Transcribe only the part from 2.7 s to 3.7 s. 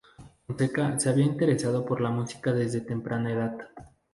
temprana edad.